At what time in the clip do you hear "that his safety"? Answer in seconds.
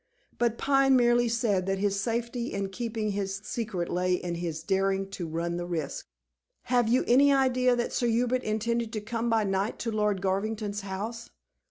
1.67-2.53